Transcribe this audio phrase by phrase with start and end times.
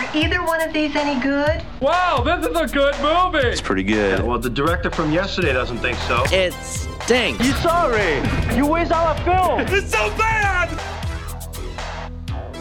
[0.00, 1.62] Are either one of these any good?
[1.78, 3.46] Wow, this is a good movie.
[3.46, 4.22] It's pretty good.
[4.24, 6.24] Well, the director from yesterday doesn't think so.
[6.32, 7.44] It stinks.
[7.46, 8.16] You sorry?
[8.56, 9.60] You waste all our film.
[9.78, 10.70] It's so bad.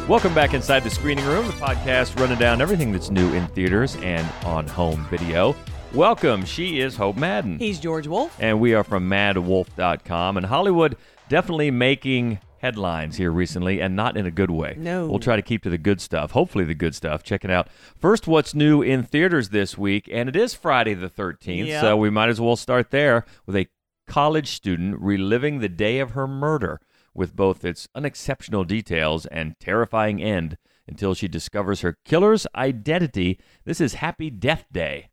[0.10, 3.96] Welcome back inside the screening room, the podcast running down everything that's new in theaters
[4.02, 5.56] and on home video.
[5.94, 6.44] Welcome.
[6.44, 7.58] She is Hope Madden.
[7.58, 8.36] He's George Wolf.
[8.42, 10.36] and we are from madwolf.com.
[10.36, 10.98] And Hollywood
[11.30, 14.76] definitely making headlines here recently, and not in a good way.
[14.78, 15.08] No.
[15.08, 17.24] We'll try to keep to the good stuff, hopefully, the good stuff.
[17.24, 17.68] Check it out.
[17.98, 21.82] First, what's new in theaters this week, and it is Friday the 13th, Yeah.
[21.82, 23.68] so we might as well start there with a
[24.08, 26.80] college student reliving the day of her murder
[27.14, 30.58] with both its unexceptional details and terrifying end
[30.88, 33.40] until she discovers her killer's identity.
[33.66, 35.10] This is Happy Death Day.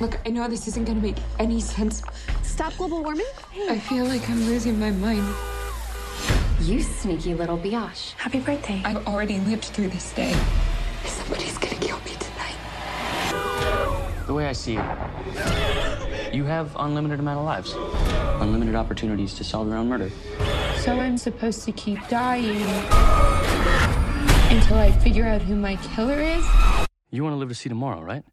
[0.00, 2.02] Look, I know this isn't gonna make any sense.
[2.42, 3.26] Stop global warming?
[3.70, 5.24] I feel like I'm losing my mind.
[6.60, 8.12] You sneaky little biatch.
[8.14, 8.82] Happy birthday.
[8.84, 10.34] I've already lived through this day.
[11.04, 12.56] Somebody's gonna kill me tonight.
[14.26, 17.72] The way I see it, you have unlimited amount of lives,
[18.42, 20.10] unlimited opportunities to solve your own murder.
[20.78, 22.62] So I'm supposed to keep dying
[24.50, 26.44] until I figure out who my killer is?
[27.10, 28.24] You want to live to see tomorrow, right?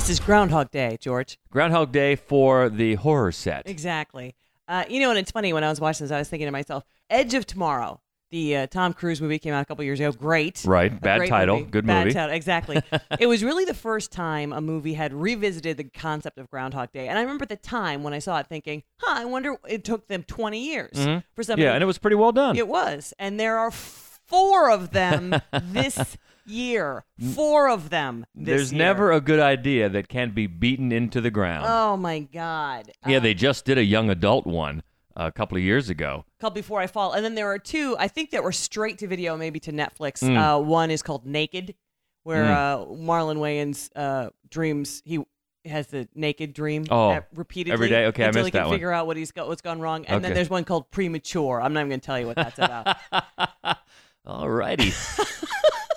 [0.00, 1.38] This is Groundhog Day, George.
[1.50, 3.68] Groundhog Day for the horror set.
[3.68, 4.34] Exactly.
[4.66, 6.52] Uh, you know, and it's funny when I was watching this, I was thinking to
[6.52, 10.10] myself, Edge of Tomorrow, the uh, Tom Cruise movie came out a couple years ago.
[10.10, 10.64] Great.
[10.64, 10.88] Right.
[11.02, 11.58] Bad great title.
[11.58, 11.70] movie.
[11.70, 12.14] Good Bad movie.
[12.14, 12.34] title.
[12.34, 12.82] Exactly.
[13.20, 17.06] it was really the first time a movie had revisited the concept of Groundhog Day.
[17.06, 19.84] And I remember at the time when I saw it thinking, huh, I wonder it
[19.84, 20.96] took them 20 years
[21.34, 21.60] for somebody.
[21.60, 21.60] Mm-hmm.
[21.60, 22.56] Yeah, and it was pretty well done.
[22.56, 23.12] It was.
[23.18, 26.16] And there are four of them this
[26.50, 27.04] year.
[27.34, 28.78] Four of them There's year.
[28.78, 31.66] never a good idea that can't be beaten into the ground.
[31.68, 32.90] Oh, my God.
[33.06, 34.82] yeah, Uh, they just did a young adult one
[35.16, 36.24] a couple of years ago.
[36.40, 37.12] called Before I Fall.
[37.12, 40.22] And then there are two, I think that were straight to video, maybe to Netflix.
[40.22, 40.36] Mm.
[40.36, 41.74] Uh, one is called Naked,
[42.22, 45.20] where uh, Marlon Wayans uh, dreams he
[45.66, 48.06] has the naked dream Oh, uh, repeatedly every day?
[48.06, 48.74] Okay, I until he can that one.
[48.74, 50.06] figure out what he's got, what's gone wrong.
[50.06, 50.22] And Okay.
[50.28, 51.60] then there's one called Premature.
[51.60, 52.96] I'm not even going to tell you what that's about.
[54.26, 54.94] Alrighty.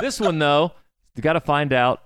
[0.00, 0.72] this one though,
[1.14, 2.02] you got to find out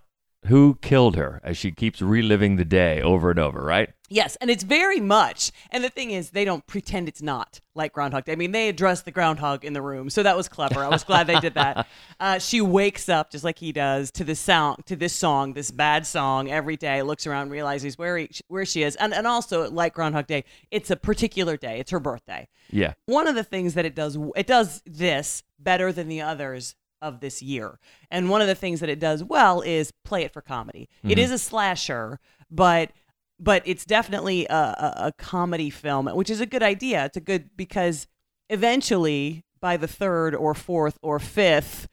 [0.46, 3.90] who killed her as she keeps reliving the day over and over, right?
[4.14, 5.50] yes, and it's very much.
[5.70, 8.32] And the thing is, they don't pretend it's not like Groundhog Day.
[8.32, 10.80] I mean, they address the groundhog in the room, so that was clever.
[10.84, 11.86] I was glad they did that.
[12.20, 15.70] Uh, she wakes up just like he does to this sound, to this song, this
[15.70, 17.02] bad song every day.
[17.02, 20.90] Looks around, realizes where he, where she is, and and also like Groundhog Day, it's
[20.90, 21.80] a particular day.
[21.80, 22.48] It's her birthday.
[22.70, 22.94] Yeah.
[23.06, 27.20] One of the things that it does, it does this better than the others of
[27.20, 27.78] this year.
[28.10, 30.88] And one of the things that it does well is play it for comedy.
[31.04, 31.18] It mm-hmm.
[31.18, 32.18] is a slasher,
[32.50, 32.90] but
[33.38, 37.04] but it's definitely a, a, a comedy film, which is a good idea.
[37.04, 38.06] It's a good because
[38.48, 41.88] eventually by the third or fourth or fifth,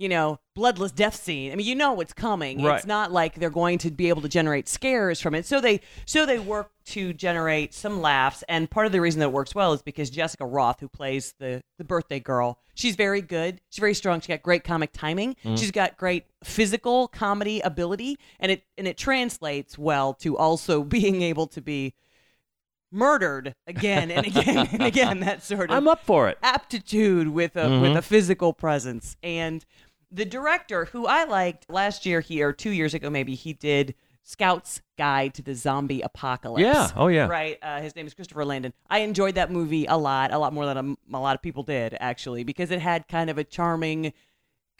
[0.00, 1.52] you know, bloodless death scene.
[1.52, 2.62] I mean, you know what's coming.
[2.62, 2.78] Right.
[2.78, 5.44] It's not like they're going to be able to generate scares from it.
[5.44, 8.42] So they so they work to generate some laughs.
[8.48, 11.34] And part of the reason that it works well is because Jessica Rothe, who plays
[11.38, 13.60] the the birthday girl, she's very good.
[13.68, 14.20] She's very strong.
[14.20, 15.34] She's got great comic timing.
[15.44, 15.56] Mm-hmm.
[15.56, 21.20] She's got great physical comedy ability, and it and it translates well to also being
[21.20, 21.92] able to be
[22.92, 25.20] murdered again and again and again.
[25.20, 26.38] That sort of I'm up for it.
[26.42, 27.96] aptitude with a with mm-hmm.
[27.96, 29.16] a physical presence.
[29.22, 29.64] And
[30.12, 34.80] the director, who I liked last year, here, two years ago maybe, he did Scout's
[34.98, 36.62] Guide to the Zombie Apocalypse.
[36.62, 36.90] Yeah.
[36.94, 37.26] Oh, yeah.
[37.26, 37.58] Right.
[37.62, 38.72] Uh, his name is Christopher Landon.
[38.88, 40.76] I enjoyed that movie a lot, a lot more than
[41.12, 44.12] a, a lot of people did actually, because it had kind of a charming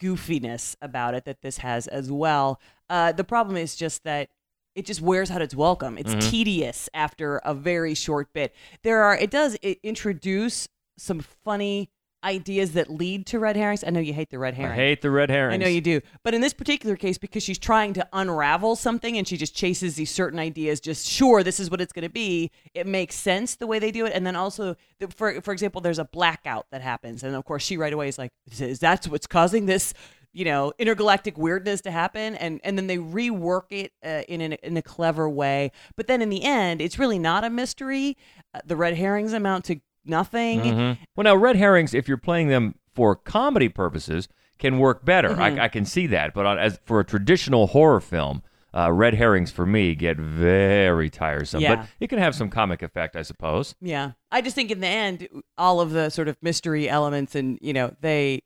[0.01, 2.59] goofiness about it that this has as well.
[2.89, 4.29] Uh, the problem is just that
[4.75, 5.97] it just wears out its welcome.
[5.97, 6.29] It's Mm-hmm.
[6.29, 8.53] tedious after a very short bit.
[8.83, 10.67] There are it does it introduce
[10.97, 11.89] some funny
[12.23, 13.83] ideas that lead to red herrings.
[13.83, 14.73] I know you hate the red herrings.
[14.73, 15.53] I hate the red herrings.
[15.53, 16.01] I know you do.
[16.23, 19.95] But in this particular case, because she's trying to unravel something and she just chases
[19.95, 23.55] these certain ideas, just sure, this is what it's going to be, it makes sense
[23.55, 24.13] the way they do it.
[24.13, 27.23] And then also, the, for, for example, there's a blackout that happens.
[27.23, 29.93] And of course, she right away is like, is that what's causing this?
[30.33, 34.53] You know, intergalactic weirdness to happen, and and then they rework it uh, in an,
[34.63, 35.73] in a clever way.
[35.97, 38.15] But then in the end, it's really not a mystery.
[38.53, 40.61] Uh, the red herrings amount to nothing.
[40.61, 40.97] Mhm.
[41.15, 44.27] Well, now red herrings, if you're playing them for comedy purposes,
[44.59, 45.29] can work better.
[45.29, 45.41] Mm-hmm.
[45.59, 46.33] I, I can see that.
[46.33, 48.43] But on, as for a traditional horror film,
[48.73, 51.61] uh, red herrings for me get very tiresome.
[51.61, 51.75] Yeah.
[51.77, 53.75] But it can have some comic effect, I suppose.
[53.81, 54.11] Yeah.
[54.31, 55.27] I just think in the end,
[55.57, 58.41] all of the sort of mystery elements and, you know, they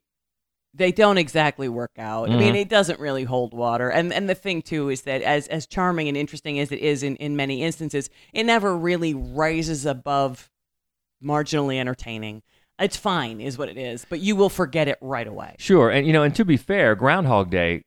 [0.78, 2.30] they don't exactly work out.
[2.30, 2.60] I mean, Mhm.
[2.64, 3.90] it doesn't really hold water.
[3.90, 7.02] And and the thing too is that as as charming and interesting as it is
[7.02, 10.50] in, in many instances, it never really rises above
[11.26, 12.44] marginally entertaining.
[12.78, 15.56] It's fine, is what it is, but you will forget it right away.
[15.60, 17.84] Sure, and you know, and to be fair, Groundhog Day,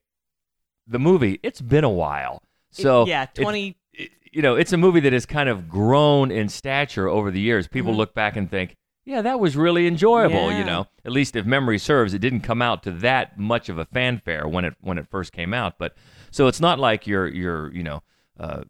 [0.86, 2.42] the movie, it's been a while.
[2.70, 6.48] So yeah, 20 it- you know, it's a movie that has kind of grown in
[6.48, 7.66] stature over the years.
[7.66, 8.76] People look back and think,
[9.06, 10.36] yeah, that was really enjoyable.
[10.36, 10.50] Mm-hmm.
[10.52, 10.58] Yeah.
[10.58, 13.78] You know, at least if memory serves, it didn't come out to that much of
[13.78, 15.78] a fanfare when it when it first came out.
[15.78, 15.96] But
[16.30, 18.02] so it's not like you're you're you know.
[18.38, 18.62] Uh,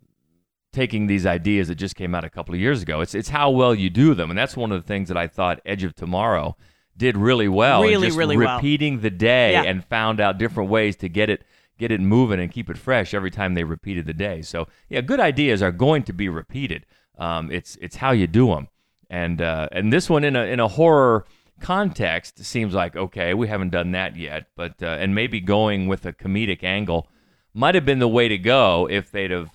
[0.73, 3.01] taking these ideas that just came out a couple of years ago.
[3.01, 5.27] It's it's how well you do them, and that's one of the things that I
[5.27, 6.57] thought Edge of Tomorrow
[6.97, 7.83] did really well.
[7.83, 8.57] Really, just really well.
[8.57, 9.63] repeating the day Yeah.
[9.63, 11.45] and found out different ways to get it
[11.79, 14.43] get it moving and keep it fresh every time they repeated the day.
[14.43, 16.85] So yeah, good ideas are going to be repeated.
[17.19, 18.69] Um, it's it's how you do them,
[19.09, 21.25] and uh, and this one in a in a horror
[21.61, 26.07] context seems like okay, we haven't done that yet, but uh, and maybe going with
[26.07, 27.09] a comedic angle
[27.55, 29.51] might have been the way to go if they'd have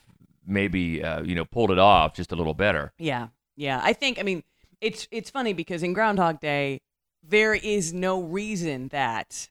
[0.45, 2.93] maybe uh, you know pulled it off just a little better.
[2.97, 3.79] Yeah, yeah.
[3.83, 4.19] I think.
[4.19, 4.43] I mean,
[4.81, 6.81] it's it's funny because in Groundhog Day,
[7.21, 9.49] there is no reason that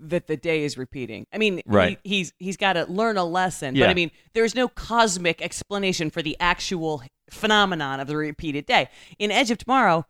[0.00, 1.26] that the day is repeating.
[1.32, 1.98] I mean, Right.
[2.04, 6.10] he, he's he's got to learn a lesson, but I mean, there's no cosmic explanation
[6.10, 8.88] for the actual phenomenon of the repeated day.
[9.18, 10.06] In Edge of Tomorrow,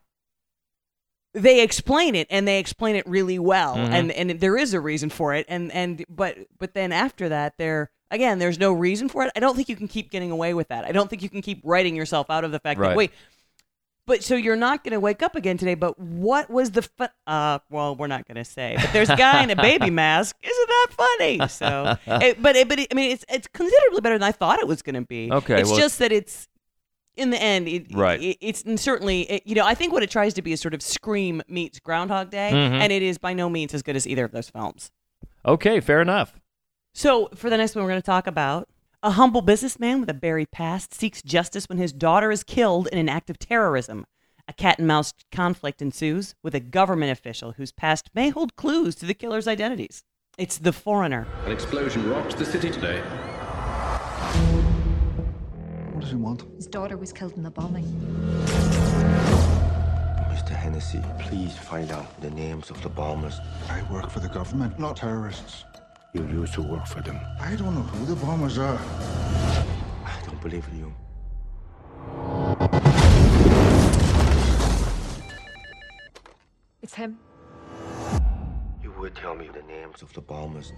[1.33, 3.91] they explain it and they explain it really well Mhm.
[3.91, 7.55] and and there is a reason for it and and but but then after that
[7.59, 10.55] there again there's no reason for it i don't think you can keep getting away
[10.55, 12.89] with that i don't think you can keep writing yourself out of the fact Right.
[12.91, 13.11] that wait
[14.07, 17.07] but so you're not going to wake up again today but what was the fu-
[17.27, 20.37] uh well we're not going to say but there's a guy in a baby mask
[20.43, 24.17] isn't that funny so it, but it, but it, i mean it's it's considerably better
[24.17, 26.49] than i thought it was going to be Okay, it's well- just that it's
[27.17, 28.23] in the end, it, Right.
[28.23, 30.73] it- it's certainly, it, you know, I think what it tries to be is sort
[30.73, 32.79] of Scream meets Groundhog Day, Mhm.
[32.81, 34.93] and it is by no means as good as either of those films.
[35.45, 36.39] Okay, fair enough.
[36.99, 38.69] So, for the next one, we're going to talk about
[39.05, 42.99] a humble businessman with a buried past seeks justice when his daughter is killed in
[42.99, 44.05] an act of terrorism.
[44.49, 48.97] A cat and mouse conflict ensues with a government official whose past may hold clues
[48.97, 50.03] to the killer's identities.
[50.39, 51.29] It's The Foreigner.
[51.45, 52.99] An explosion rocks the city today.
[55.93, 56.43] What does he want?
[56.57, 57.85] His daughter was killed in the bombing.
[60.33, 60.51] Mr.
[60.51, 63.39] Hennessy, please find out the names of the bombers.
[63.69, 65.63] I work for the government, not terrorists.
[66.15, 67.21] You used to work for them.
[67.39, 68.79] I don't know who the bombers are.
[70.07, 70.95] I don't believe in you.
[76.81, 77.19] It's him.
[78.83, 80.73] You would tell me the names of the bombers.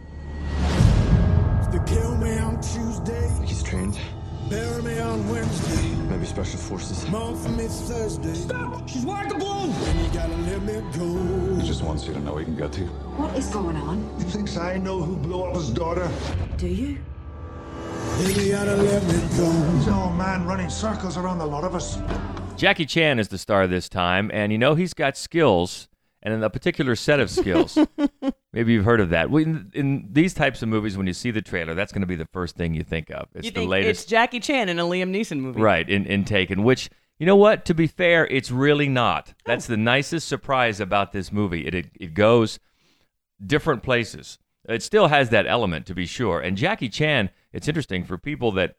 [1.71, 3.97] They kill me on Tuesday, He's trained.
[4.49, 7.09] Bury me on Wednesday, Maybe special forces.
[7.11, 8.35] mourn for me Thursday.
[8.35, 8.89] Stop!
[8.89, 9.71] She's wired the balloon!
[9.71, 11.61] And you gotta let me go.
[11.61, 12.87] He just wants you to know he can get to you.
[12.87, 14.09] What is going on?
[14.19, 16.11] He thinks I know who blew up his daughter.
[16.57, 16.99] Do you?
[18.19, 19.51] Then you gotta let me go.
[19.77, 21.99] He's an old man running circles around the lot of us.
[22.57, 25.89] Jackie Chan is the star this time, and you know he's got skills
[26.23, 27.79] and a particular set of skills.
[28.53, 29.31] Maybe you've heard of that.
[29.31, 32.07] We- In, in these types of movies, when you see the trailer, that's going to
[32.07, 33.29] be the first thing you think of.
[33.35, 35.61] It's you the latest, it's Jackie Chan in a Liam Neeson movie.
[35.61, 35.89] right?
[35.89, 37.65] In, in Taken, which you know what?
[37.67, 39.29] To be fair, it's really not.
[39.31, 39.35] Oh.
[39.47, 41.67] That's the nicest surprise about this movie.
[41.67, 42.59] It, it it goes
[43.45, 44.39] different places.
[44.69, 46.41] It still has that element, to be sure.
[46.41, 48.77] And Jackie Chan, it's interesting for people that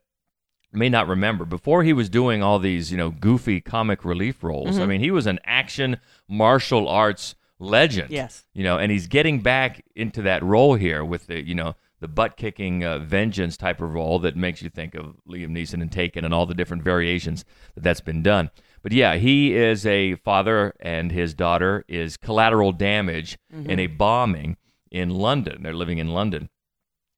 [0.73, 4.77] may not remember before he was doing all these you know goofy comic relief roles
[4.79, 4.87] i Mhm.
[4.87, 5.97] mean he was an action
[6.29, 8.43] martial arts legend Yes.
[8.53, 12.07] you know and he's getting back into that role here with the you know the
[12.07, 15.91] butt kicking uh, vengeance type of role that makes you think of liam neeson and
[15.91, 18.49] taken and all the different variations that that's been done
[18.81, 23.79] but yeah he is a father and his daughter is collateral damage in Mhm.
[23.79, 24.57] a bombing
[24.89, 26.49] in london they're living in london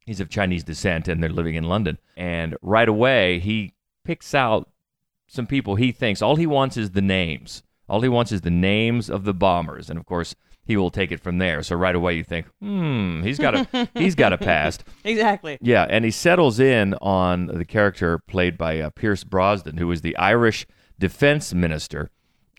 [0.06, 1.98] He's of Chinese descent and they're living in London.
[2.18, 4.70] And right away, he picks out
[5.28, 7.64] some people he thinks all he wants is the names.
[7.90, 9.90] All he wants is the names of the bombers.
[9.90, 11.62] And of course, he will take it from there.
[11.64, 14.84] So right away, you think, hmm, he's got a he's got a past.
[15.04, 15.58] Exactly.
[15.62, 20.02] Yeah, and he settles in on the character played by uh, Pierce Brosnan, who is
[20.02, 20.66] the Irish
[21.00, 22.10] defense minister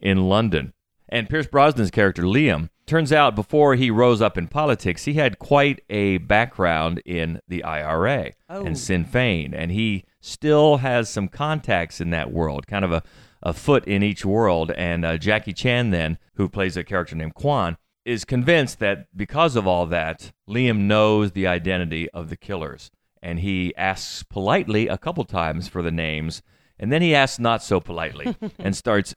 [0.02, 0.72] in London.
[1.08, 5.38] And Pierce Brosnan's character, Liam, turns out before he rose up in politics, he had
[5.38, 8.64] quite a background in the IRA Oh.
[8.64, 9.52] and Sinn Féin.
[9.54, 13.02] And he still has some contacts in that world, kind of a,
[13.42, 14.70] a foot in each world.
[14.72, 19.56] And uh, Jackie Chan, then, who plays a character named Kwan, is convinced that because
[19.56, 22.90] of all that, Liam knows the identity of the killers.
[23.22, 26.42] And he asks politely a couple times for the names,
[26.78, 29.14] and then he asks not so politely and starts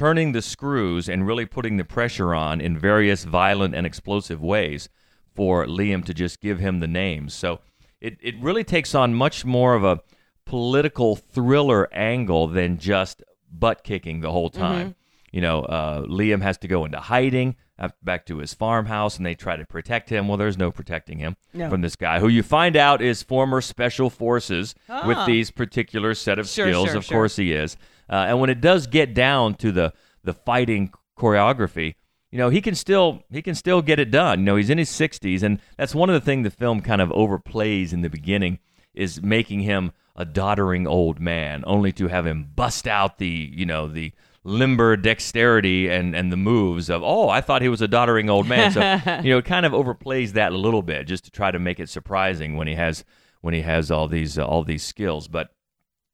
[0.00, 4.88] turning the screws and really putting the pressure on in various violent and explosive ways
[5.34, 7.34] for Liam to just give him the names.
[7.34, 7.60] So
[8.00, 10.00] it, it really takes on much more of a
[10.46, 14.94] political thriller angle than just butt kicking the whole time.
[15.32, 17.54] you know, uh, Liam has to go into hiding
[18.02, 20.26] back to his farmhouse, and they try to protect him.
[20.28, 21.70] Well, there's no protecting him No.
[21.70, 24.74] from this guy, who you find out is former special forces
[25.06, 25.26] with Ah.
[25.26, 26.88] these particular set of Sure, skills.
[26.88, 27.16] sure, of sure.
[27.16, 27.76] course, he is.
[28.10, 31.94] Uh, and when it does get down to the the fighting choreography,
[32.30, 34.40] you know, he can still he can still get it done.
[34.40, 37.00] You know, he's in his 60s, and that's one of the things the film kind
[37.00, 38.58] of overplays in the beginning
[38.94, 43.64] is making him a doddering old man, only to have him bust out the you
[43.64, 44.12] know the
[44.42, 48.48] limber dexterity and and the moves of oh I thought he was a doddering old
[48.48, 48.72] man.
[48.72, 48.80] So
[49.22, 51.78] you know, it kind of overplays that a little bit just to try to make
[51.78, 53.04] it surprising when he has
[53.40, 55.28] when he has all these uh, all these skills.
[55.28, 55.50] But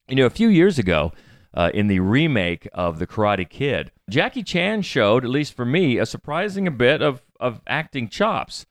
[0.09, 1.12] you know, a few years ago,
[1.57, 5.99] uh, in the remake of The Karate Kid, Jackie Chan showed, at least for me,
[5.99, 8.67] a surprising bit of, of acting chops.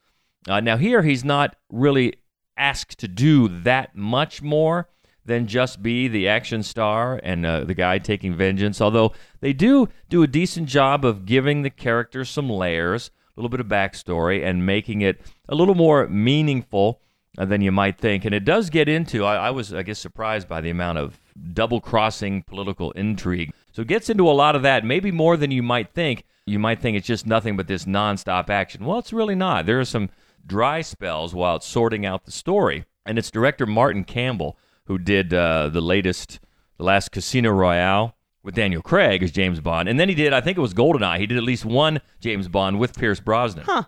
[0.48, 2.14] Uh, now, here he's not really
[2.56, 4.88] asked to do that much more
[5.26, 9.12] than just be the action star and uh, the guy taking vengeance, although
[9.42, 13.60] they do do a decent job of giving the character some layers, a little bit
[13.60, 17.02] of backstory, and making it a little more meaningful
[17.38, 18.26] than you might think.
[18.26, 21.20] And it does get into, I, I was, I guess, surprised by the amount of
[21.54, 23.52] double crossing political intrigue.
[23.74, 26.24] So it gets into a lot of that, maybe more than you might think.
[26.46, 28.86] You might think it's just nothing but this nonstop action.
[28.86, 29.66] Well, it's really not.
[29.66, 30.10] There are some
[30.46, 32.86] dry spells while it's sorting out the story.
[33.06, 36.40] And it's director Martin Campbell who did uh, the latest,
[36.78, 39.90] the last Casino Royale with Daniel Craig as James Bond.
[39.90, 41.18] And then he did, I think it was Goldeneye.
[41.18, 43.84] He did at least one James Bond with Pierce Brosnan Huh.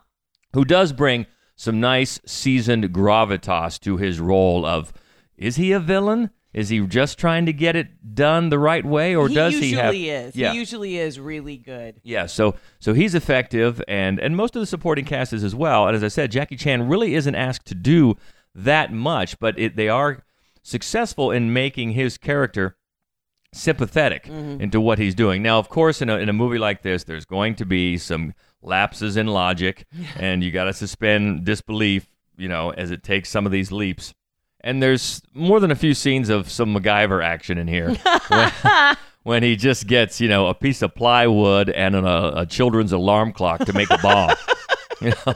[0.54, 1.28] who does bring
[1.58, 4.94] some nice seasoned gravitas to his role of
[5.36, 6.30] is he a villain?
[6.54, 9.74] Is he just trying to get it done the right way or he does he
[9.74, 10.36] have usually is.
[10.36, 10.54] Yeah.
[10.54, 12.00] He usually is really good.
[12.04, 15.88] yeah, so so he's effective and and most of the supporting cast is as well.
[15.88, 18.16] And as I said, Jackie Chan really isn't asked to do
[18.56, 20.24] that much, but it, they are
[20.64, 22.78] successful in making his character
[23.54, 24.62] sympathetic Mm-hmm.
[24.62, 25.42] into what he's doing.
[25.42, 28.34] Now, of course, in a, in a movie like this, there's going to be some
[28.62, 29.86] lapses in logic,
[30.18, 34.14] and you got to suspend disbelief, you know, as it takes some of these leaps.
[34.62, 37.94] And there's more than a few scenes of some MacGyver action in here.
[38.28, 42.46] when, when he just gets, you know, a piece of plywood and an, a, a
[42.46, 44.36] children's alarm clock to make a bomb.
[45.02, 45.34] you know?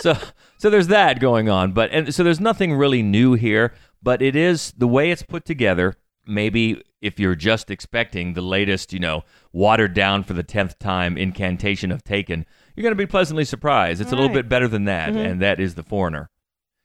[0.00, 0.16] So
[0.58, 4.34] so there's that going on, but and so there's nothing really new here, but it
[4.36, 5.96] is the way it's put together.
[6.28, 11.16] Maybe if you're just expecting the latest, you know, watered down for the tenth time
[11.16, 12.44] incantation of Taken,
[12.76, 14.00] you're going to be pleasantly surprised.
[14.00, 14.34] It's a little Right.
[14.42, 15.30] bit better than that, Mhm.
[15.32, 16.28] and that is The Foreigner.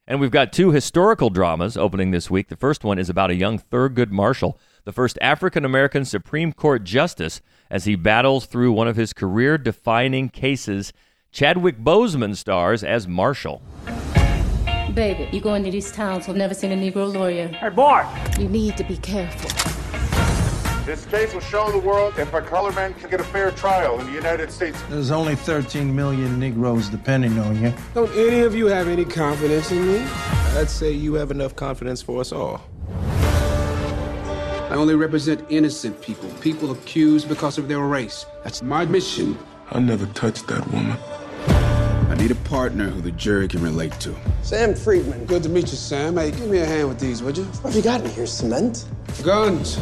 [0.08, 2.50] And we've got two historical dramas opening this week.
[2.50, 6.84] The first one is about a young Thurgood Marshall, the first African American Supreme Court
[6.84, 10.94] justice, as he battles through one of his career defining cases.
[11.32, 13.62] Chadwick Boseman stars as Marshall.
[14.94, 17.48] Baby, you go into these towns who've never seen a Negro lawyer.
[17.48, 18.06] Hey, boy!
[18.38, 19.50] You need to be careful.
[20.86, 24.00] This case will show the world if a colored man can get a fair trial
[24.00, 24.80] in the United States.
[24.90, 27.74] There's only 13 million Negroes depending on you.
[27.96, 30.06] Don't any of you have any confidence in me?
[30.56, 32.62] I'd say you have enough confidence for us all.
[34.70, 38.28] I only represent innocent people, people accused because of their race.
[38.44, 39.40] That's my mission.
[39.72, 40.98] I never touched that woman.
[42.24, 44.16] I need a partner who the jury can relate to.
[44.44, 45.26] Sam Friedman.
[45.26, 46.16] Good to meet you, Sam.
[46.16, 47.44] Hey, give me a hand with these, would you?
[47.44, 48.26] What have you got in here?
[48.26, 48.86] Cement?
[49.22, 49.76] Guns.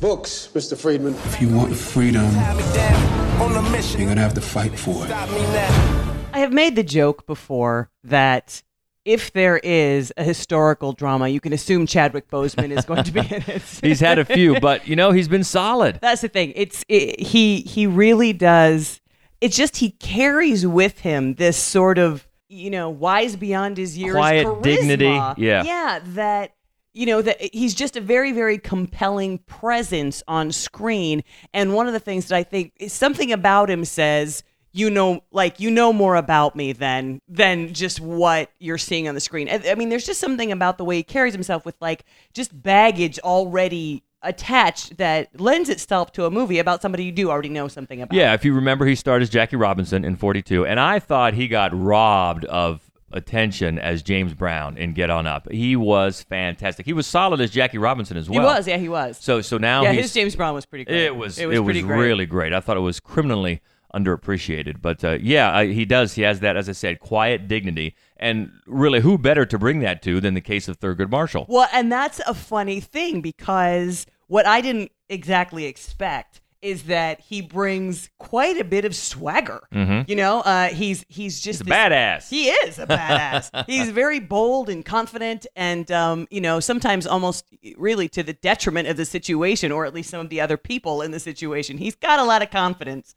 [0.00, 0.76] Books, Mr.
[0.76, 1.14] Friedman.
[1.14, 5.12] If you want freedom, you're gonna have to fight for it.
[5.12, 8.64] I have made the joke before that
[9.04, 13.20] if there is a historical drama, you can assume Chadwick Boseman is going to be
[13.20, 13.62] in it.
[13.82, 15.98] He's had a few, but you know he's been solid.
[16.00, 16.52] That's the thing.
[16.54, 19.00] It's it, he he really does.
[19.42, 24.14] It's just he carries with him this sort of you know wise beyond his years,
[24.14, 24.62] Quiet charisma.
[24.62, 25.04] dignity,
[25.42, 25.64] yeah.
[25.64, 26.00] yeah.
[26.04, 26.54] That
[26.94, 31.24] you know that he's just a very very compelling presence on screen.
[31.52, 34.42] And one of the things that I think is something about him says.
[34.74, 39.14] You know, like you know more about me than than just what you're seeing on
[39.14, 39.46] the screen.
[39.50, 42.62] I, I mean, there's just something about the way he carries himself with like just
[42.62, 47.68] baggage already attached that lends itself to a movie about somebody you do already know
[47.68, 48.16] something about.
[48.16, 51.48] Yeah, if you remember, he starred as Jackie Robinson in 42, and I thought he
[51.48, 52.80] got robbed of
[53.12, 55.50] attention as James Brown in Get On Up.
[55.50, 56.86] He was fantastic.
[56.86, 58.40] He was solid as Jackie Robinson as well.
[58.40, 59.18] He was, yeah, he was.
[59.18, 61.04] So so now yeah, his James Brown was pretty great.
[61.04, 61.98] It was it it was, was, great.
[61.98, 62.52] really great.
[62.52, 63.60] I thought it was criminally
[63.94, 66.14] underappreciated, but uh, yeah, I, he does.
[66.14, 70.02] He has that, as I said, quiet dignity, and really, who better to bring that
[70.02, 71.46] to than the case of Thurgood Marshall?
[71.48, 77.42] Well, and that's a funny thing because what I didn't exactly expect is that he
[77.42, 79.60] brings quite a bit of swagger.
[79.74, 80.08] Mhm.
[80.08, 82.28] You know, uh, he's he's just He's a this- badass.
[82.30, 83.64] He is a badass.
[83.66, 87.44] he's very bold and confident, and um, you know, sometimes almost
[87.76, 91.02] really to the detriment of the situation, or at least some of the other people
[91.02, 91.78] in the situation.
[91.78, 93.14] He's got a lot of confidence,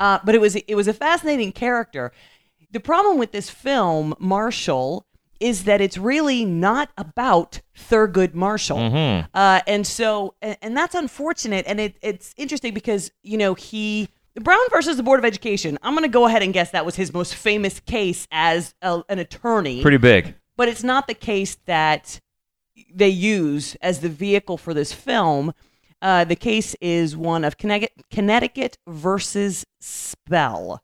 [0.00, 2.12] uh, but it was it was a fascinating character.
[2.72, 5.06] The problem with this film, Marshall,
[5.40, 8.78] is that it's really not about Thurgood Marshall.
[8.78, 9.28] Mhm.
[9.34, 11.64] Uh, and so, and, and that's unfortunate.
[11.68, 15.94] And it, it's interesting because, you know, he, Brown versus the Board of Education, I'm
[15.94, 19.18] going to go ahead and guess that was his most famous case as a, an
[19.18, 19.82] attorney.
[19.82, 20.34] Pretty big.
[20.56, 22.20] But it's not the case that
[22.92, 25.52] they use as the vehicle for this film.
[26.02, 30.82] Uh, the case is one of Connecticut, Connecticut versus Spell,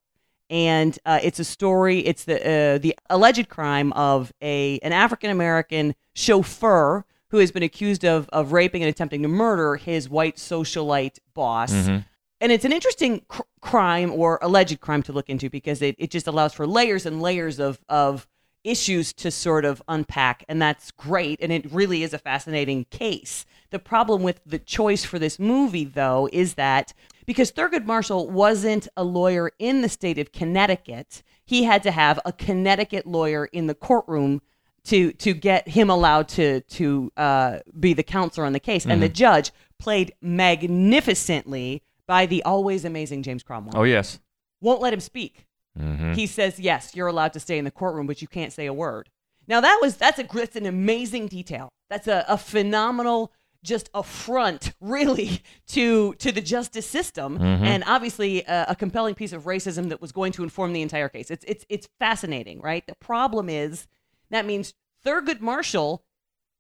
[0.52, 2.00] and uh, it's a story.
[2.00, 7.62] It's the uh, the alleged crime of a an African American chauffeur who has been
[7.62, 11.73] accused of of raping and attempting to murder his white socialite boss.
[11.73, 12.04] Mhm.
[12.42, 16.11] And it's an interesting cr- crime or alleged crime to look into because it, it
[16.11, 18.26] just allows for layers and layers of, of
[18.64, 20.45] issues to sort of unpack.
[20.49, 21.38] And that's great.
[21.42, 23.45] And it really is a fascinating case.
[23.71, 26.92] The problem with the choice for this movie, though, is that
[27.26, 32.21] because Thurgood Marshall wasn't a lawyer in the state of Connecticut, he had to have
[32.25, 34.42] a Connecticut lawyer in the courtroom
[34.85, 38.85] to to get him allowed to to uh, be the counselor on the case.
[38.85, 39.12] And the Mhm.
[39.14, 43.75] judge played magnificently by the always amazing James Cromwell.
[43.76, 44.19] Oh yes.
[44.61, 45.47] Won't let him speak.
[45.79, 46.14] Mhm.
[46.14, 48.73] He says, "Yes, you're allowed to stay in the courtroom, but you can't say a
[48.75, 49.09] word."
[49.49, 51.69] Now that was that's a that's an amazing detail.
[51.91, 53.33] That's a, a phenomenal
[53.64, 57.62] just affront really to to the justice system Mhm.
[57.62, 61.09] and obviously a, a compelling piece of racism that was going to inform the entire
[61.09, 61.31] case.
[61.31, 62.87] It's it's it's fascinating, right?
[62.87, 63.87] The problem is
[64.31, 64.75] that means
[65.05, 66.05] Thurgood Marshall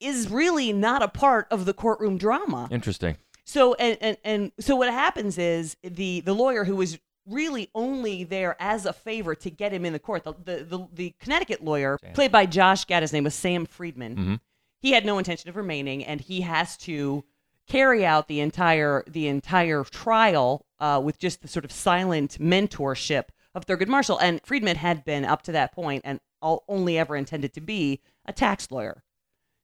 [0.00, 2.68] is really not a part of the courtroom drama.
[2.70, 3.16] Interesting.
[3.44, 8.24] So and, and and so what happens is the the lawyer who was really only
[8.24, 10.24] there as a favor to get him in the court.
[10.24, 14.16] The the the, the Connecticut lawyer played by Josh Gad, his name was Sam Friedman.
[14.16, 14.40] Mhm.
[14.80, 17.24] He had no intention of remaining, and he has to
[17.68, 23.26] carry out the entire the entire trial uh, with just the sort of silent mentorship
[23.54, 24.18] of Thurgood Marshall.
[24.18, 28.00] And Friedman had been up to that point and all, only ever intended to be
[28.26, 29.04] a tax lawyer.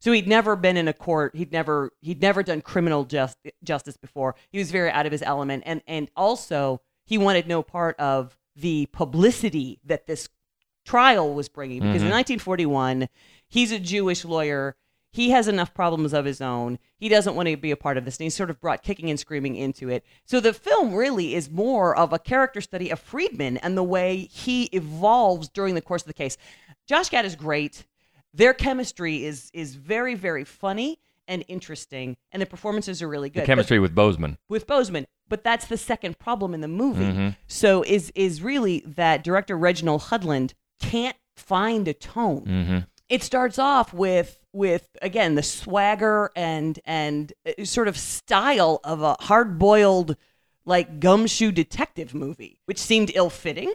[0.01, 1.35] So he'd never been in a court.
[1.35, 4.37] He'd never he'd never done criminal just, justice before.
[4.51, 8.37] He was very out of his element, and and also he wanted no part of
[8.55, 10.29] the publicity that this
[10.85, 12.13] trial was bringing because in Mhm.
[12.13, 13.09] 1941
[13.49, 14.77] he's a Jewish lawyer.
[15.11, 16.79] He has enough problems of his own.
[16.99, 19.09] He doesn't want to be a part of this, and he's sort of brought kicking
[19.09, 20.05] and screaming into it.
[20.27, 24.29] So the film really is more of a character study of Friedman and the way
[24.31, 26.37] he evolves during the course of the case.
[26.87, 27.87] Josh Gad is great
[28.35, 33.43] their chemistry is is very very funny and interesting and the performances are really good
[33.45, 34.37] The chemistry with Boseman.
[34.51, 37.37] With boseman but that's the second problem in the movie Mhm.
[37.47, 42.79] so is is really that director reginald hudlin can't find a tone Mm-hmm.
[43.09, 49.03] it starts off with with again the swagger and and uh, sort of style of
[49.03, 50.17] a hard-boiled
[50.65, 53.73] like gumshoe detective movie which seemed ill-fitting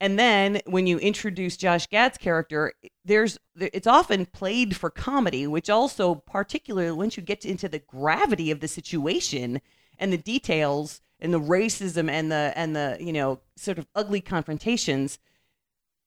[0.00, 2.72] and then when you introduce Josh Gad's character,
[3.04, 8.50] there's it's often played for comedy, which also particularly once you get into the gravity
[8.50, 9.60] of the situation
[10.02, 14.20] and the details and the racism and the and the you know sort of ugly
[14.20, 15.18] confrontations,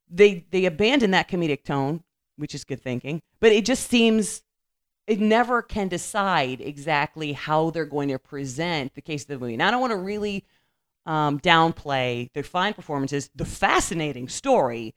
[0.09, 2.03] they they abandon that comedic tone,
[2.35, 3.21] which is good thinking.
[3.39, 4.43] But it just seems
[5.07, 9.53] it never can decide exactly how they're going to present the case of the movie.
[9.53, 10.43] And I don't want to really
[11.05, 14.93] um, downplay the fine performances, the fascinating story.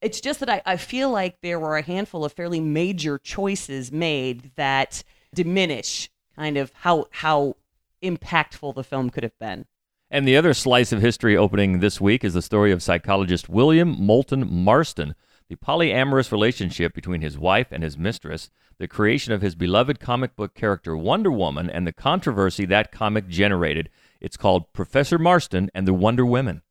[0.00, 3.92] It's just that I, I feel like there were a handful of fairly major choices
[3.92, 7.56] made that diminish kind of how how
[8.02, 9.66] impactful the film could have been.
[10.10, 13.96] And the other slice of history opening this week is the story of psychologist William
[13.98, 15.14] Moulton Marston,
[15.48, 20.36] the polyamorous relationship between his wife and his mistress, the creation of his beloved comic
[20.36, 23.88] book character Wonder Woman, and the controversy that comic generated.
[24.20, 26.62] It's called Professor Marston and the Wonder Women.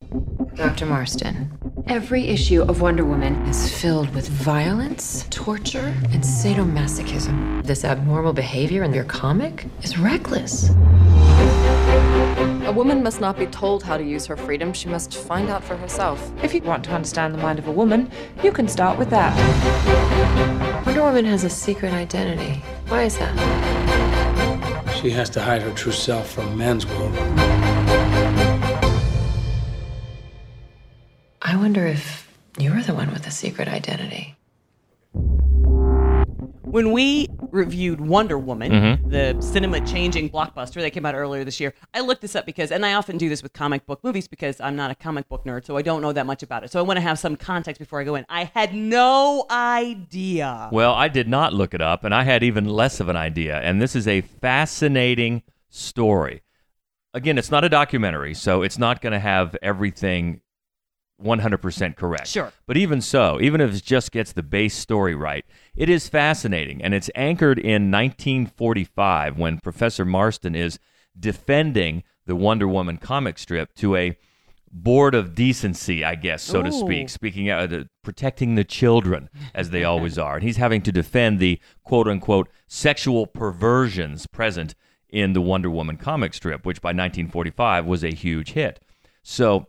[0.55, 0.85] Dr.
[0.85, 7.63] Marston, every issue of Wonder Woman is filled with violence, torture, and sadomasochism.
[7.63, 10.69] This abnormal behavior in your comic is reckless.
[12.65, 14.73] A woman must not be told how to use her freedom.
[14.73, 16.31] She must find out for herself.
[16.43, 18.09] If you want to understand the mind of a woman,
[18.43, 19.35] you can start with that.
[20.85, 22.63] Wonder Woman has a secret identity.
[22.87, 23.35] Why is that?
[25.01, 27.70] She has to hide her true self from man's world.
[31.41, 34.35] I wonder if you're the one with the secret identity.
[36.63, 39.09] when we reviewed Wonder Woman, Mhm.
[39.11, 42.71] the cinema changing blockbuster that came out earlier this year, I looked this up because,
[42.71, 45.43] and I often do this with comic book movies because I'm not a comic book
[45.43, 46.71] nerd, so I don't know that much about it.
[46.71, 48.25] So I want to have some context before I go in.
[48.29, 50.69] I had no idea.
[50.71, 53.59] Well, I did not look it up, and I had even less of an idea.
[53.59, 56.41] And this is a fascinating story.
[57.13, 60.39] Again, it's not a documentary, so it's not going to have everything
[61.23, 62.27] 100% correct.
[62.27, 62.51] Sure.
[62.65, 66.83] But even so, even if it just gets the base story right, it is fascinating.
[66.83, 70.79] And it's anchored in 1945 when Professor Marston is
[71.19, 74.17] defending the Wonder Woman comic strip to a
[74.71, 79.29] board of decency, I guess, so to speak, speaking out, uh, the, protecting the children,
[79.53, 80.35] as they always are.
[80.35, 84.75] And he's having to defend the quote unquote sexual perversions present
[85.09, 88.79] in the Wonder Woman comic strip, which by 1945 was a huge hit.
[89.23, 89.67] So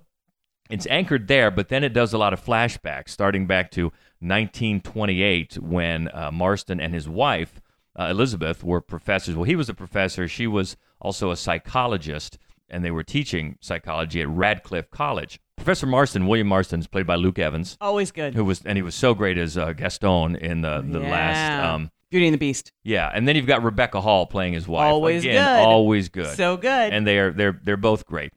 [0.73, 5.59] it's anchored there, but then it does a lot of flashbacks, starting back to 1928
[5.59, 7.61] when uh, Marston and his wife,
[7.95, 9.35] uh, Elizabeth, were professors.
[9.37, 12.39] Well, he was a professor, she was also a psychologist,
[12.71, 15.39] and they were teaching psychology at Radcliffe College.
[15.57, 17.77] Professor Marston, William Marston, is played by Luke Evans.
[17.81, 18.35] Always good.
[18.35, 21.91] Who was and he was so great as uh, Gaston in the the last um,
[22.11, 22.73] Beauty and the Beast.
[22.83, 24.91] yeah, and then you've got Rebecca Hall playing his wife.
[24.91, 25.63] Always Again, good.
[25.63, 26.35] Always good.
[26.37, 26.93] So good.
[26.93, 28.33] And they are they're they're both great.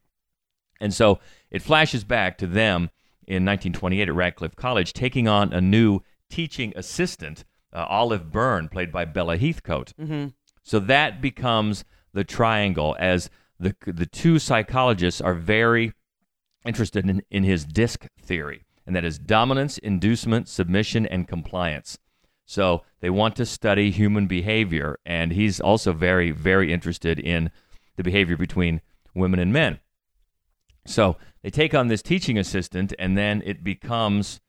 [0.79, 1.19] And so
[1.51, 2.89] it flashes back to them
[3.27, 8.91] in 1928 at Radcliffe College taking on a new teaching assistant, uh, Olive Byrne, played
[8.91, 9.93] by Bella Heathcote.
[9.99, 10.33] Mhm.
[10.63, 15.93] So that becomes the triangle as the the two psychologists are very
[16.65, 21.97] interested in, in his disc theory, and that is dominance, inducement, submission, and compliance.
[22.45, 27.49] So they want to study human behavior, and he's also very, very interested in
[27.95, 28.81] the behavior between
[29.13, 29.79] women and men.
[30.85, 34.39] So they take on this teaching assistant, and then it becomes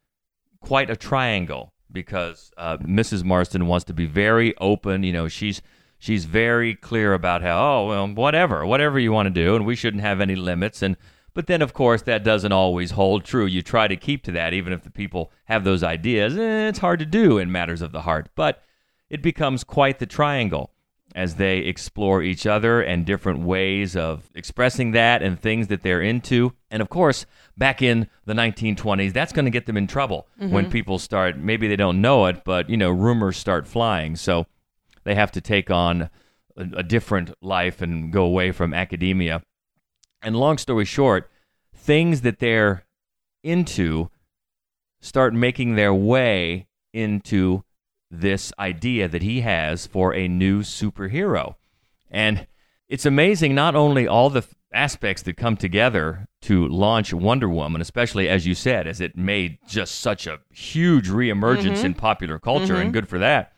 [0.61, 3.25] quite a triangle because uh, Mrs.
[3.25, 5.03] Marston wants to be very open.
[5.03, 5.63] You know, she's
[5.99, 9.77] she's very clear about how oh well whatever whatever you want to do, and we
[9.77, 10.83] shouldn't have any limits.
[10.83, 10.97] And
[11.35, 13.47] but then of course that doesn't always hold true.
[13.47, 16.37] You try to keep to that, even if the people have those ideas.
[16.37, 18.63] Eh, it's hard to do in matters of the heart, but
[19.09, 20.71] it becomes quite the triangle
[21.17, 26.03] as they explore each other and different ways of expressing that and things that they're
[26.03, 26.53] into.
[26.71, 27.25] And of course,
[27.57, 30.71] back in the 1920s, that's going to get them in trouble when Mhm.
[30.71, 34.15] people start, maybe they don't know it, but, you know, rumors start flying.
[34.15, 34.47] So
[35.05, 36.11] they have to take on
[36.55, 39.43] a, a different life and go away from academia.
[40.21, 41.31] And long story short,
[41.75, 42.85] things that they're
[43.43, 44.11] into
[45.01, 47.63] start making their way into
[48.11, 51.57] this idea that he has for a new superhero.
[52.11, 52.47] And
[52.89, 58.29] it's amazing not only all the aspects that come together to launch Wonder Woman, especially
[58.29, 61.85] as you said, as it made just such a huge reemergence Mhm.
[61.85, 62.81] in popular culture, Mhm.
[62.83, 63.53] and good for that.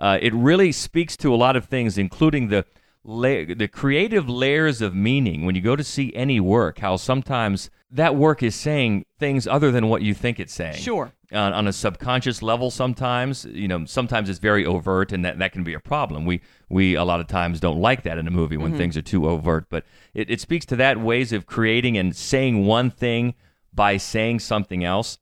[0.00, 2.64] Uh, it really speaks to a lot of things, including the
[3.04, 5.44] la- the creative layers of meaning.
[5.44, 9.70] When you go to see any work, how sometimes that work is saying things other
[9.70, 11.12] than what you think it's saying Sure.
[11.30, 15.52] on, on a subconscious level sometimes you know sometimes it's very overt and that, that
[15.52, 18.30] can be a problem we we a lot of times don't like that in a
[18.30, 18.76] movie when Mhm.
[18.78, 19.84] things are too overt but
[20.14, 23.34] it, it speaks to that ways of creating and saying one thing
[23.74, 25.18] by saying something else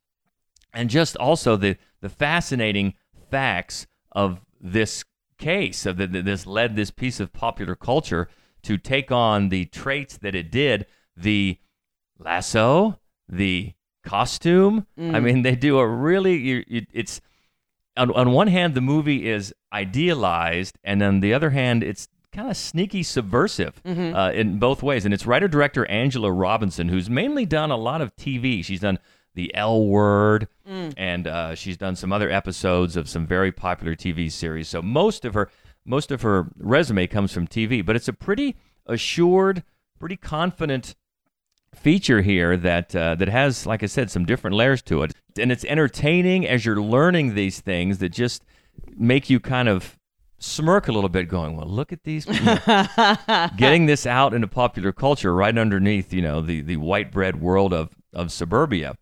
[0.72, 2.94] and just also the the fascinating
[3.32, 5.02] facts of this
[5.40, 8.28] case of the- this led this piece of popular culture
[8.62, 11.58] to take on the traits that it did the
[12.18, 12.98] lasso
[13.28, 13.72] the
[14.04, 15.22] costume i Mm.
[15.22, 17.20] mean they do a really you, you, it's
[17.96, 22.50] on, on one hand the movie is idealized and on the other hand it's kind
[22.50, 24.14] of sneaky subversive Mhm.
[24.14, 28.00] uh, in both ways and it's writer director angela robinson who's mainly done a lot
[28.00, 28.98] of tv she's done
[29.34, 30.94] the l word Mm.
[30.96, 35.24] and uh, she's done some other episodes of some very popular tv series so most
[35.24, 35.50] of her
[35.84, 38.54] most of her resume comes from tv but it's a pretty
[38.86, 39.64] assured
[39.98, 40.94] pretty confident
[41.74, 45.52] feature here that uh, that has, like I said, some different layers to it, and
[45.52, 48.42] it's entertaining as you're learning these things that just
[48.96, 49.96] make you kind of
[50.38, 52.24] smirk a little bit, going, "Well, look at these."
[53.56, 57.72] getting this out into popular culture right underneath, you know, the the white bread world
[57.72, 58.96] of of suburbia,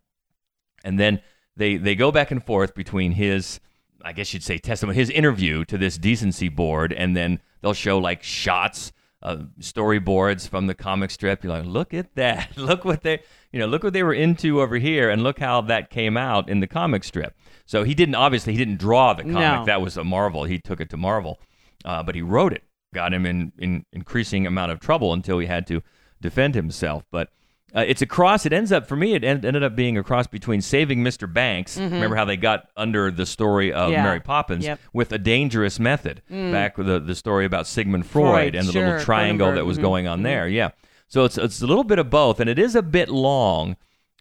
[0.83, 1.21] and then
[1.55, 3.59] they they go back and forth between his.
[4.01, 7.97] I guess you'd say testimony, his interview to this decency board, and then they'll show
[7.97, 11.43] like shots uh, storyboards from the comic strip.
[11.43, 12.55] You're like, look at that.
[12.57, 15.61] look what they, you know, look what they were into over here, and look how
[15.61, 17.35] that came out in the comic strip.
[17.65, 19.35] So he didn't obviously he didn't draw the comic.
[19.35, 19.65] No.
[19.65, 20.45] That was a Marvel.
[20.45, 21.39] He took it to Marvel,
[21.85, 22.63] uh, but he wrote it.
[22.93, 25.83] Got him in in increasing amount of trouble until he had to
[26.21, 27.03] defend himself.
[27.11, 27.29] But
[27.75, 28.45] Uh, it's a cross.
[28.45, 29.13] It ends up for me.
[29.13, 31.31] It en- ended up being a cross between Saving Mr.
[31.31, 31.77] Banks.
[31.77, 31.91] Mhm.
[31.91, 34.03] Remember how they got under the story of Yeah.
[34.03, 34.79] Mary Poppins Yep.
[34.93, 36.21] with a dangerous method.
[36.31, 36.51] Mm.
[36.51, 39.65] Back with the, the story about Sigmund Freud, Freud, and the sure, little triangle that
[39.65, 40.23] was mhm, going on mhm.
[40.23, 40.47] there.
[40.47, 40.69] Yeah.
[41.07, 43.75] So it's it's a little bit of both, and it is a bit long.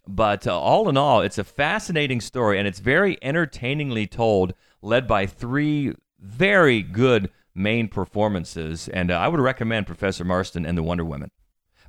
[0.06, 5.06] But uh, all in all, it's a fascinating story, and it's very entertainingly told, led
[5.06, 8.88] by three very good main performances.
[8.88, 11.30] And uh, I would recommend Professor Marston and the Wonder Women.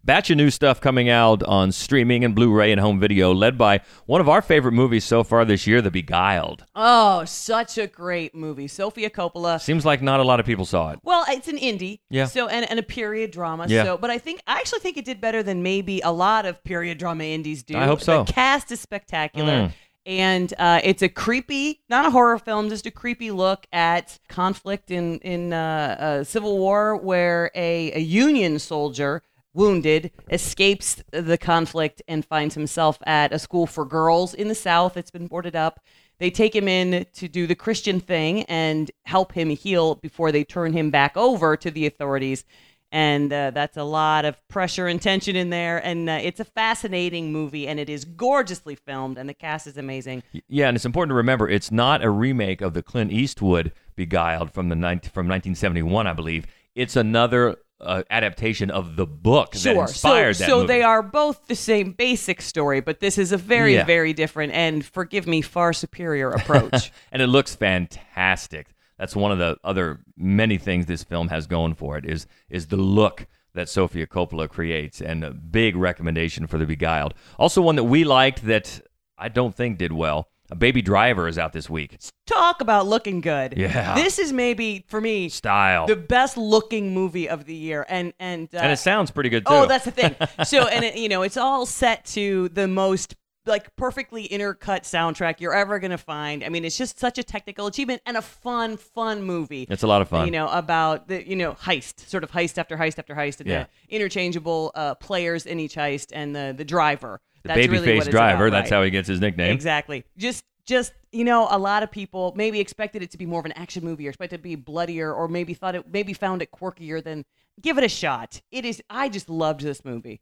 [0.03, 3.81] Batch of new stuff coming out on streaming and Blu-ray and home video, led by
[4.05, 6.65] one of our favorite movies so far this year, The Beguiled.
[6.75, 8.67] Oh, such a great movie.
[8.67, 9.61] Sofia Coppola.
[9.61, 10.99] Seems like not a lot of people saw it.
[11.03, 11.99] Well, it's an indie.
[12.09, 12.25] Yeah.
[12.25, 13.67] So and, and a period drama.
[13.67, 13.83] Yeah.
[13.83, 16.63] So but I think I actually think it did better than maybe a lot of
[16.63, 17.77] period drama indies do.
[17.77, 18.23] I hope so.
[18.23, 19.53] The cast is spectacular.
[19.53, 19.71] Mm.
[20.05, 24.89] And uh, it's a creepy, not a horror film, just a creepy look at conflict
[24.89, 29.21] in in uh, uh, Civil War, where a, a Union soldier
[29.53, 34.97] wounded escapes the conflict and finds himself at a school for girls in the South.
[34.97, 35.79] It's been boarded up.
[36.19, 40.43] They take him in to do the Christian thing and help him heal before they
[40.43, 42.43] turn him back over to the authorities.
[42.91, 45.77] And uh, that's a lot of pressure and tension in there.
[45.77, 49.77] And uh, it's a fascinating movie, and it is gorgeously filmed, and the cast is
[49.77, 50.23] amazing.
[50.47, 54.51] Yeah, and it's important to remember it's not a remake of the Clint Eastwood Beguiled
[54.51, 56.47] from the 19, from 1971, I believe.
[56.73, 60.67] It's another uh, adaptation of the book that inspired so, that so movie.
[60.67, 63.85] they are both the same basic story, but this is a very, Yeah.
[63.85, 66.91] very different and, forgive me, far superior approach.
[67.11, 68.67] and it looks fantastic.
[68.97, 72.67] That's one of the other many things this film has going for it is is
[72.67, 77.13] the look that Sofia Coppola creates, and a big recommendation for The Beguiled.
[77.39, 78.79] Also, one that we liked that
[79.17, 80.27] I don't think did well.
[80.51, 81.97] A Baby Driver is out this week.
[82.25, 83.55] Talk about looking good.
[83.55, 83.95] Yeah.
[83.95, 85.85] This is maybe, for me, Style.
[85.85, 87.85] the best looking movie of the year.
[87.87, 89.53] And, and, uh, and it sounds pretty good too.
[89.53, 90.15] Oh, that's the thing.
[90.45, 93.15] So, and it, you know, it's all set to the most
[93.49, 96.43] like perfectly intercut soundtrack you're ever gonna find.
[96.43, 99.67] I mean, it's just such a technical achievement and a fun, fun movie.
[99.69, 100.25] It's a lot of fun.
[100.25, 103.49] You know about the you know heist, sort of heist after heist after heist, and
[103.49, 103.65] Yeah.
[103.89, 107.19] the interchangeable uh, players in each heist, and the the driver.
[107.43, 108.47] the That's really babyface what driver.
[108.47, 108.77] about, That's right.
[108.77, 109.51] how he gets his nickname.
[109.51, 110.05] Exactly.
[110.17, 113.45] Just just you know, a lot of people maybe expected it to be more of
[113.47, 116.41] an action movie or expected it to be bloodier or maybe thought it maybe found
[116.43, 117.25] it quirkier than
[117.61, 118.41] give it a shot.
[118.51, 120.21] It is I just loved this movie.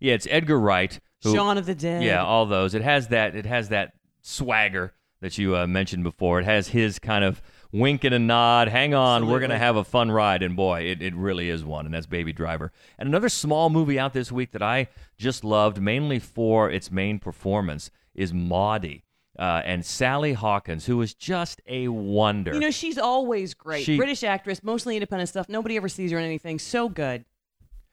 [0.00, 0.98] Yeah, it's Edgar Wright.
[1.22, 2.02] Who- Shaun of the Dead.
[2.02, 2.74] Yeah, all those.
[2.74, 3.34] It has that.
[3.34, 6.40] It has that swagger that you uh, mentioned before.
[6.40, 7.40] It has his kind of
[7.72, 8.68] wink and a nod.
[8.68, 11.86] Hang on, we're gonna have a fun ride, and boy, it, it really is one.
[11.86, 12.72] And that's Baby Driver.
[12.98, 17.18] And another small movie out this week that I just loved, mainly for its main
[17.18, 19.04] performance, is Maudie.
[19.38, 22.52] Uh, and Sally Hawkins, who is just a wonder.
[22.52, 23.82] You know, she's always great.
[23.84, 25.48] She- British actress, mostly independent stuff.
[25.48, 26.58] Nobody ever sees her in anything.
[26.58, 27.24] So good.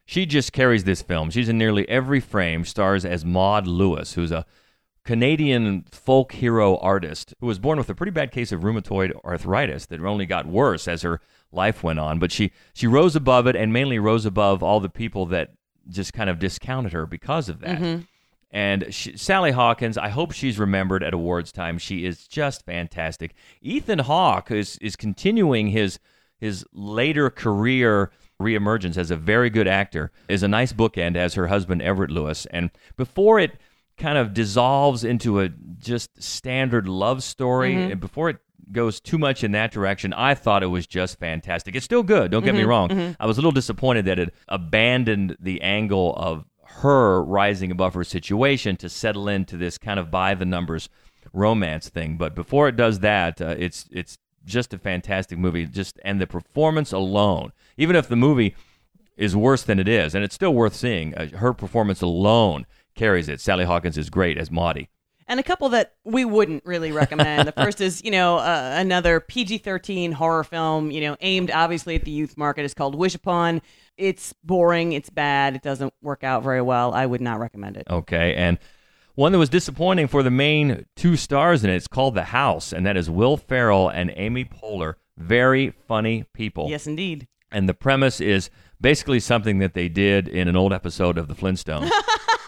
[0.09, 1.29] She just carries this film.
[1.29, 4.43] She's in nearly every frame, stars as Maud Lewis, who's a
[5.05, 9.85] Canadian folk hero artist who was born with a pretty bad case of rheumatoid arthritis
[9.85, 12.17] that only got worse as her life went on.
[12.17, 15.51] But she, she rose above it and mainly rose above all the people that
[15.87, 17.77] just kind of discounted her because of that.
[17.77, 18.07] Mhm.
[18.49, 21.77] And she, Sally Hawkins, I hope she's remembered at awards time.
[21.77, 23.35] She is just fantastic.
[23.61, 25.99] Ethan Hawke is is continuing his
[26.39, 30.11] his later career reemergence as a very good actor.
[30.27, 32.45] Is a nice bookend as her husband Everett Lewis.
[32.47, 33.57] And before it
[33.97, 37.91] kind of dissolves into a just standard love story, Mhm.
[37.91, 38.37] and before it
[38.71, 41.75] goes too much in that direction, I thought it was just fantastic.
[41.75, 42.31] It's still good.
[42.31, 42.89] Don't get me Mhm, wrong.
[42.89, 43.15] mhm.
[43.19, 46.45] I was a little disappointed that it abandoned the angle of
[46.81, 50.87] her rising above her situation to settle into this kind of by the numbers
[51.33, 52.15] romance thing.
[52.15, 54.17] But before it does that, uh, it's it's
[54.49, 55.65] just a fantastic movie.
[55.65, 58.55] Just and the performance alone, even if the movie
[59.15, 63.29] is worse than it is, and it's still worth seeing, uh, her performance alone carries
[63.29, 63.39] it.
[63.39, 64.89] Sally Hawkins is great as Maudie.
[65.27, 67.47] And a couple that we wouldn't really recommend.
[67.47, 71.95] the first is, you know, uh, another PG 13 horror film, you know, aimed obviously
[71.95, 72.65] at the youth market.
[72.65, 73.61] It's called Wish Upon.
[73.95, 74.93] It's boring.
[74.93, 75.55] It's bad.
[75.55, 76.95] It doesn't work out very well.
[76.95, 77.83] I would not recommend it.
[77.87, 78.57] Okay, and
[79.19, 81.75] one that was disappointing for the main two stars in it.
[81.75, 84.93] It's called The House, and that is Will Ferrell and Amy Poehler.
[85.17, 86.69] Very funny people.
[86.69, 87.27] Yes, indeed.
[87.51, 91.35] And the premise is basically something that they did in an old episode of The
[91.35, 91.91] Flintstones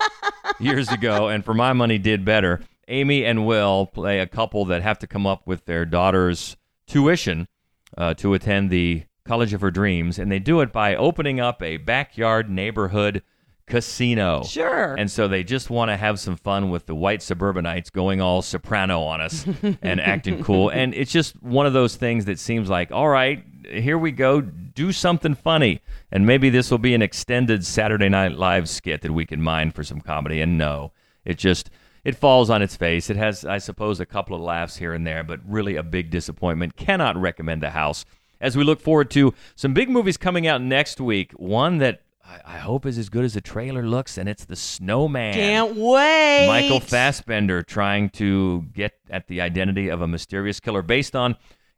[0.61, 2.61] years ago, and for my money, did better.
[2.87, 6.55] Amy and Will play a couple that have to come up with their daughter's
[6.87, 7.49] tuition
[7.97, 11.61] uh, to attend the college of her dreams, and they do it by opening up
[11.61, 13.23] a backyard neighborhood
[13.71, 14.43] Casino.
[14.43, 14.95] Sure.
[14.95, 18.41] And so they just want to have some fun with the white suburbanites going all
[18.41, 19.45] soprano on us
[19.81, 20.69] and acting cool.
[20.69, 24.41] And it's just one of those things that seems like, all right, here we go,
[24.41, 25.81] do something funny.
[26.11, 29.71] And maybe this will be an extended Saturday Night Live skit that we can mine
[29.71, 30.41] for some comedy.
[30.41, 30.91] And no,
[31.23, 31.69] it just
[32.03, 33.09] it falls on its face.
[33.09, 36.09] It has, I suppose, a couple of laughs here and there, but really a big
[36.09, 36.75] disappointment.
[36.75, 38.05] Cannot recommend The House.
[38.39, 42.55] As we look forward to some big movies coming out next week, one that I,
[42.55, 45.33] I hope is as good as the trailer looks, and it's The Snowman.
[45.33, 46.47] Can't wait.
[46.47, 51.35] Michael Fassbender trying to get at the identity of a mysterious killer based on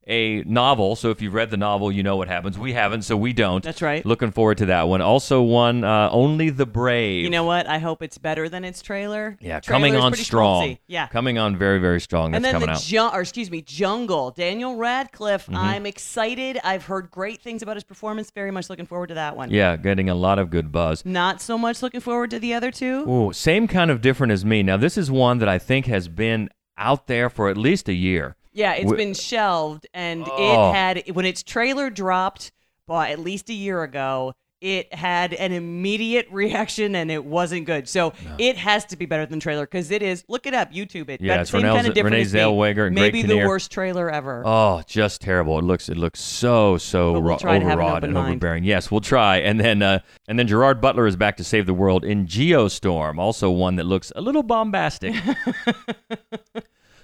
[0.08, 0.96] a novel.
[0.96, 2.58] So if you've read the novel, you know what happens.
[2.58, 3.64] We haven't, so we don't.
[3.64, 4.06] That's right.
[4.06, 5.02] Looking forward to that one.
[5.02, 7.24] Also, one uh, Only the Brave.
[7.24, 7.68] You know what?
[7.68, 9.38] I hope it's better than its trailer.
[9.40, 10.64] Yeah, coming on strong.
[10.68, 10.78] schmaltzy.
[10.88, 11.08] Yeah.
[11.08, 12.32] coming on very, very strong.
[12.32, 12.82] That's and then coming the out.
[12.82, 14.32] ju- or excuse me, Jungle.
[14.32, 15.48] Daniel Radcliffe.
[15.48, 15.56] Mhm.
[15.58, 16.60] I'm excited.
[16.64, 18.32] I've heard great things about his performance.
[18.32, 19.50] Very much looking forward to that one.
[19.52, 21.06] yeah, getting a lot of good buzz.
[21.06, 23.10] Not so much looking forward to the other two.
[23.10, 24.64] Ooh, same kind of different as me.
[24.64, 27.94] Now, this is one that I think has been out there for at least a
[27.94, 28.36] year.
[28.54, 30.70] Yeah, it's been shelved, and Oh.
[30.72, 32.52] it had when its trailer dropped,
[32.88, 34.34] well, at least a year ago.
[34.66, 37.90] It had an immediate reaction, and it wasn't good.
[37.90, 40.24] So it has to be better than trailer because it is.
[40.30, 41.20] Look it up, YouTube it.
[41.20, 42.30] Yeah, That it's same Renee kind of different Renee.
[42.30, 44.42] Zellweger and maybe the worst trailer ever.
[44.46, 45.60] Oh, just terrible.
[45.60, 48.28] It looks it looks so so we'll ro- overwrought and mind.
[48.30, 48.64] overbearing.
[48.64, 49.40] Yes, we'll try.
[49.40, 53.18] And then uh, and then Gerard Butler is back to save the world in Geostorm,
[53.20, 55.14] also one that looks a little bombastic.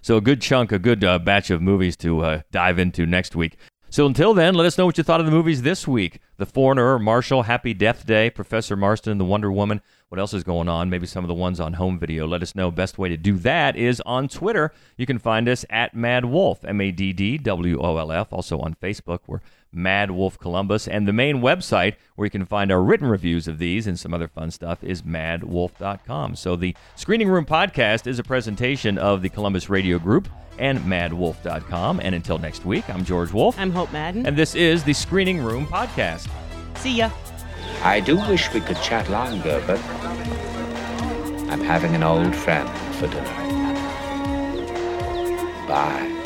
[0.02, 3.36] so a good chunk, a good uh, batch of movies to uh, dive into next
[3.36, 3.58] week.
[3.92, 6.20] So until then, let us know what you thought of the movies this week.
[6.38, 9.82] The Foreigner, Marshall, Happy Death Day, Professor Marston, The Wonder Woman.
[10.10, 10.92] What else is going on?
[10.92, 12.28] Maybe some of the ones on home video.
[12.28, 12.70] Let us know.
[12.70, 14.72] Best way to do that is on Twitter.
[14.96, 18.32] You can find us at MaddWolf, M A D D W O L F.
[18.32, 19.42] Also on Facebook, we're
[19.76, 20.88] MaddWolf Columbus.
[20.88, 24.14] And the main website where you can find our written reviews of these and some
[24.14, 26.36] other fun stuff is maddwolf.com.
[26.36, 30.28] So the Screening Room podcast is a presentation of the Columbus Radio Group
[30.58, 32.00] and maddwolf.com.
[32.02, 33.58] And until next week, I'm George Wolf.
[33.58, 34.26] I'm Hope Madden.
[34.26, 36.30] And this is the Screening Room podcast.
[36.78, 37.10] See ya.
[37.84, 39.80] I do wish we could chat longer, but
[41.50, 43.24] I'm having an old friend for dinner.
[45.68, 46.19] Bye.